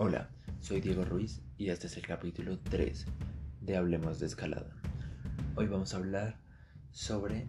Hola, 0.00 0.28
soy 0.60 0.80
Diego 0.80 1.04
Ruiz 1.04 1.40
y 1.56 1.70
este 1.70 1.88
es 1.88 1.96
el 1.96 2.06
capítulo 2.06 2.56
3 2.70 3.04
de 3.62 3.76
Hablemos 3.76 4.20
de 4.20 4.26
Escalada. 4.26 4.70
Hoy 5.56 5.66
vamos 5.66 5.92
a 5.92 5.96
hablar 5.96 6.36
sobre 6.92 7.48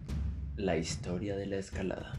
la 0.56 0.76
historia 0.76 1.36
de 1.36 1.46
la 1.46 1.58
escalada. 1.58 2.12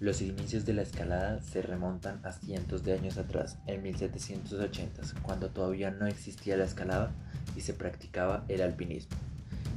Los 0.00 0.20
inicios 0.20 0.66
de 0.66 0.72
la 0.72 0.82
escalada 0.82 1.40
se 1.42 1.62
remontan 1.62 2.20
a 2.26 2.32
cientos 2.32 2.82
de 2.82 2.94
años 2.94 3.18
atrás, 3.18 3.58
en 3.68 3.84
1780, 3.84 5.02
cuando 5.22 5.50
todavía 5.50 5.92
no 5.92 6.08
existía 6.08 6.56
la 6.56 6.64
escalada 6.64 7.12
y 7.54 7.60
se 7.60 7.74
practicaba 7.74 8.44
el 8.48 8.62
alpinismo, 8.62 9.16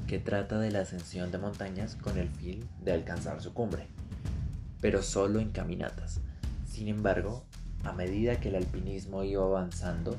que 0.08 0.18
trata 0.18 0.58
de 0.58 0.72
la 0.72 0.80
ascensión 0.80 1.32
de 1.32 1.38
montañas 1.38 1.96
con 1.96 2.18
el 2.18 2.28
fin 2.28 2.68
de 2.84 2.94
alcanzar 2.94 3.40
su 3.40 3.54
cumbre, 3.54 3.86
pero 4.82 5.04
solo 5.04 5.40
en 5.40 5.52
caminatas. 5.52 6.22
Sin 6.66 6.88
embargo, 6.88 7.46
a 7.84 7.94
medida 7.94 8.40
que 8.40 8.50
el 8.50 8.56
alpinismo 8.56 9.24
iba 9.24 9.44
avanzando, 9.44 10.18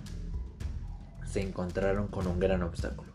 se 1.24 1.40
encontraron 1.40 2.08
con 2.08 2.26
un 2.26 2.38
gran 2.38 2.62
obstáculo. 2.62 3.12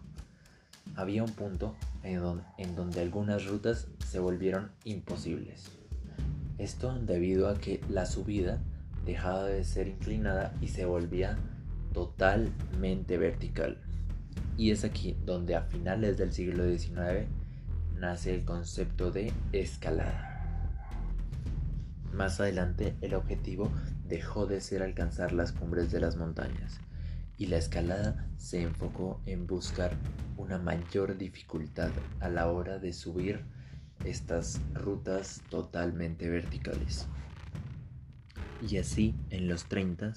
Había 0.96 1.24
un 1.24 1.32
punto 1.32 1.76
en 2.04 2.76
donde, 2.76 3.02
algunas 3.02 3.46
rutas 3.46 3.88
se 4.06 4.20
volvieron 4.20 4.72
imposibles. 4.84 5.72
Esto 6.58 6.98
debido 6.98 7.50
a 7.50 7.56
que 7.56 7.82
la 7.90 8.06
subida 8.06 8.60
dejaba 9.06 9.44
de 9.44 9.64
ser 9.64 9.88
inclinada 9.88 10.54
y 10.62 10.70
se 10.70 10.86
volvía 10.86 11.38
totalmente 11.94 13.18
vertical. 13.18 13.78
Y 14.58 14.72
es 14.72 14.84
aquí 14.84 15.16
donde 15.26 15.56
a 15.56 15.62
finales 15.62 16.18
del 16.18 16.34
siglo 16.34 16.68
XIX 16.68 17.28
nace 17.96 18.34
el 18.34 18.44
concepto 18.44 19.12
de 19.12 19.32
escalada. 19.52 20.37
Más 22.18 22.40
adelante 22.40 22.96
el 23.02 23.14
objetivo 23.14 23.72
dejó 24.08 24.48
de 24.48 24.60
ser 24.60 24.82
alcanzar 24.82 25.34
las 25.34 25.52
cumbres 25.52 25.92
de 25.92 26.00
las 26.00 26.16
montañas 26.16 26.80
y 27.38 27.46
la 27.46 27.58
escalada 27.58 28.28
se 28.38 28.64
enfocó 28.64 29.22
en 29.28 29.46
buscar 29.46 29.92
una 30.36 30.58
mayor 30.58 31.16
dificultad 31.20 31.92
a 32.20 32.28
la 32.30 32.52
hora 32.52 32.80
de 32.80 32.92
subir 32.92 33.42
estas 34.04 34.60
rutas 34.74 35.44
totalmente 35.52 36.28
verticales. 36.28 37.08
Y 38.68 38.78
así, 38.78 39.14
en 39.30 39.48
los 39.48 39.66
30, 39.66 40.14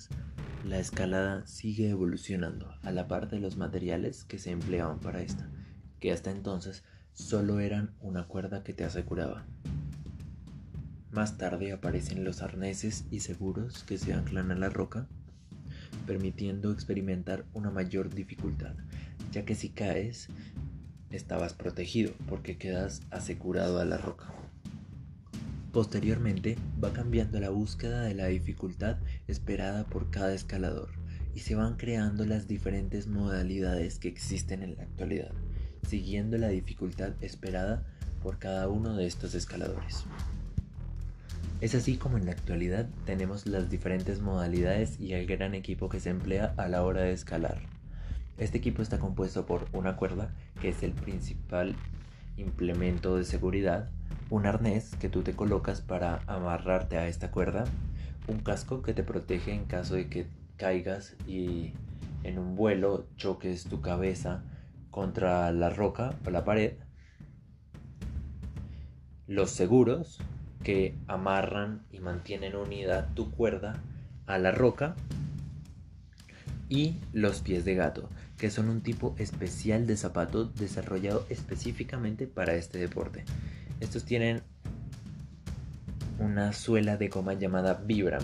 la 0.64 0.78
escalada 0.78 1.46
sigue 1.46 1.90
evolucionando 1.90 2.72
a 2.82 2.92
la 2.92 3.08
par 3.08 3.28
de 3.28 3.40
los 3.40 3.58
materiales 3.58 4.24
que 4.24 4.38
se 4.38 4.52
empleaban 4.52 5.00
para 5.00 5.20
esta, 5.20 5.50
que 6.00 6.12
hasta 6.12 6.30
entonces 6.30 6.82
solo 7.12 7.60
eran 7.60 7.94
una 8.00 8.26
cuerda 8.26 8.62
que 8.62 8.72
te 8.72 8.84
aseguraba. 8.84 9.44
Más 11.12 11.39
tarde 11.39 11.72
aparecen 11.72 12.22
los 12.22 12.41
arneses 12.41 13.05
y 13.11 13.20
seguros 13.20 13.83
que 13.83 13.98
se 13.98 14.12
anclan 14.12 14.53
a 14.53 14.55
la 14.55 14.69
roca, 14.69 15.08
permitiendo 16.06 16.70
experimentar 16.70 17.44
una 17.53 17.70
mayor 17.70 18.14
dificultad, 18.14 18.77
ya 19.33 19.44
que 19.44 19.56
si 19.56 19.70
caes, 19.70 20.28
estabas 21.11 21.55
protegido 21.55 22.12
porque 22.28 22.58
quedas 22.58 23.03
asegurado 23.11 23.81
a 23.81 23.84
la 23.84 23.98
roca. 23.98 24.33
Posteriormente 25.72 26.56
va 26.83 26.92
cambiando 26.92 27.41
la 27.41 27.50
búsqueda 27.50 28.03
de 28.03 28.14
la 28.14 28.27
dificultad 28.27 28.98
esperada 29.27 29.84
por 29.84 30.11
cada 30.11 30.33
escalador 30.33 30.91
y 31.34 31.41
se 31.41 31.56
van 31.56 31.77
creando 31.77 32.25
las 32.25 32.47
diferentes 32.47 33.08
modalidades 33.08 33.98
que 33.98 34.08
existen 34.08 34.62
en 34.62 34.77
la 34.77 34.84
actualidad, 34.84 35.33
siguiendo 35.88 36.38
la 36.38 36.48
dificultad 36.48 37.12
esperada 37.20 37.84
por 38.22 38.38
cada 38.38 38.69
uno 38.69 38.97
de 38.97 39.06
estos 39.06 39.34
escaladores. 39.34 40.05
Es 41.61 41.75
así 41.75 41.98
como 41.98 42.16
en 42.16 42.25
la 42.25 42.33
actualidad 42.33 42.89
tenemos 43.05 43.47
las 43.47 43.69
diferentes 43.69 44.22
modalidades 44.22 44.98
y 44.98 45.12
el 45.12 45.27
gran 45.27 45.55
equipo 45.55 45.91
que 45.91 46.00
se 46.00 46.08
emplea 46.08 46.55
a 46.56 46.69
la 46.69 46.83
hora 46.83 47.03
de 47.03 47.12
escalar. 47.12 47.58
Este 48.38 48.56
equipo 48.56 48.81
está 48.81 48.98
compuesto 48.98 49.44
por 49.44 49.66
una 49.75 49.97
cuerda, 49.97 50.31
que 50.62 50.70
es 50.70 50.82
el 50.82 50.93
principal 50.93 51.76
implemento 52.38 53.16
de 53.16 53.25
seguridad, 53.25 53.91
un 54.31 54.47
arnés 54.47 54.97
que 54.97 55.10
tú 55.10 55.20
te 55.20 55.34
colocas 55.34 55.82
para 55.82 56.22
amarrarte 56.26 56.97
a 56.97 57.09
esta 57.09 57.31
cuerda, 57.31 57.65
un 58.26 58.38
casco 58.38 58.81
que 58.81 58.94
te 58.94 59.03
protege 59.03 59.53
en 59.53 59.66
caso 59.66 59.97
de 59.97 60.09
que 60.09 60.28
caigas 60.56 61.15
y 61.26 61.75
en 62.22 62.38
un 62.38 62.56
vuelo 62.56 63.06
choques 63.16 63.65
tu 63.65 63.82
cabeza 63.82 64.44
contra 64.91 65.53
la 65.53 65.69
roca 65.69 66.15
o 66.25 66.31
la 66.31 66.43
pared, 66.43 66.78
los 69.26 69.50
seguros, 69.50 70.20
que 70.62 70.94
amarran 71.06 71.82
y 71.91 72.00
mantienen 72.00 72.54
unida 72.54 73.09
tu 73.15 73.31
cuerda 73.31 73.81
a 74.26 74.38
la 74.38 74.53
roca 74.53 74.94
y 76.69 76.97
los 77.12 77.41
pies 77.41 77.65
de 77.65 77.75
gato, 77.75 78.09
que 78.38 78.50
son 78.50 78.69
un 78.69 78.81
tipo 78.81 79.15
especial 79.19 79.87
de 79.87 79.97
zapato 79.97 80.44
desarrollado 80.44 81.26
específicamente 81.28 82.26
para 82.26 82.54
este 82.54 82.78
deporte. 82.78 83.25
Estos 83.81 84.04
tienen 84.04 84.43
una 86.19 86.53
suela 86.53 86.97
de 86.97 87.09
goma 87.09 87.34
llamada 87.34 87.75
Vibram 87.75 88.22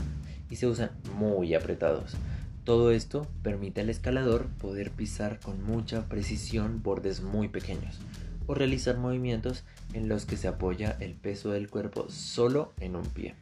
y 0.51 0.57
se 0.57 0.67
usan 0.67 0.91
muy 1.17 1.55
apretados. 1.55 2.17
Todo 2.65 2.91
esto 2.91 3.27
permite 3.43 3.81
al 3.81 3.91
escalador 3.91 4.47
poder 4.59 4.91
pisar 4.91 5.41
con 5.41 5.63
mucha 5.63 6.09
precisión 6.09 6.83
bordes 6.83 7.23
muy 7.23 7.49
pequeños 7.49 8.01
o 8.47 8.55
realizar 8.55 8.99
movimientos 8.99 9.65
en 9.93 10.09
los 10.09 10.27
que 10.27 10.37
se 10.37 10.49
apoya 10.49 10.97
el 11.01 11.15
peso 11.15 11.51
del 11.51 11.69
cuerpo 11.69 12.07
solo 12.09 12.73
en 12.81 12.97
un 12.97 13.07
pie. 13.07 13.35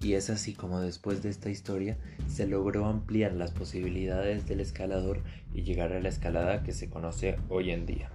Y 0.00 0.14
es 0.14 0.28
así 0.28 0.52
como 0.52 0.80
después 0.80 1.22
de 1.22 1.30
esta 1.30 1.48
historia 1.48 1.96
se 2.28 2.46
logró 2.46 2.84
ampliar 2.86 3.32
las 3.32 3.52
posibilidades 3.52 4.46
del 4.46 4.60
escalador 4.60 5.22
y 5.54 5.62
llegar 5.62 5.92
a 5.92 6.00
la 6.00 6.10
escalada 6.10 6.62
que 6.62 6.72
se 6.72 6.90
conoce 6.90 7.38
hoy 7.48 7.70
en 7.70 7.86
día. 7.86 8.10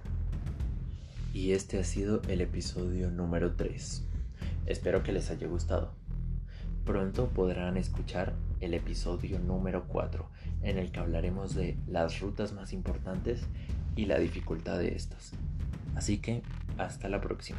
Y 1.34 1.52
este 1.52 1.80
ha 1.80 1.84
sido 1.84 2.22
el 2.28 2.40
episodio 2.42 3.10
número 3.10 3.54
3. 3.54 4.04
Espero 4.66 5.02
que 5.02 5.12
les 5.12 5.30
haya 5.30 5.48
gustado. 5.48 5.92
Pronto 6.84 7.28
podrán 7.28 7.76
escuchar 7.76 8.34
el 8.60 8.74
episodio 8.74 9.38
número 9.40 9.86
4, 9.88 10.28
en 10.62 10.78
el 10.78 10.92
que 10.92 11.00
hablaremos 11.00 11.54
de 11.54 11.76
las 11.88 12.20
rutas 12.20 12.52
más 12.52 12.72
importantes 12.72 13.42
y 13.96 14.06
la 14.06 14.18
dificultad 14.18 14.78
de 14.78 14.94
estas. 14.94 15.32
Así 15.94 16.18
que 16.18 16.42
hasta 16.78 17.08
la 17.08 17.20
próxima. 17.20 17.58